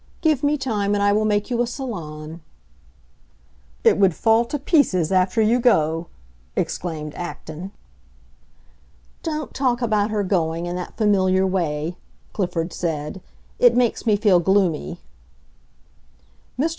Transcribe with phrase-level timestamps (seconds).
[0.21, 2.41] "Give me time and I will make you a salon."
[3.83, 6.07] "It would fall to pieces after you go!"
[6.55, 7.69] exclaimed Acton.
[9.21, 11.97] "Don't talk about her going, in that familiar way,"
[12.33, 13.21] Clifford said.
[13.59, 14.97] "It makes me feel gloomy."
[16.59, 16.69] Mr.